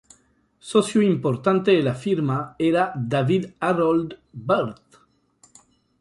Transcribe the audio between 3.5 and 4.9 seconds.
Harold Byrd.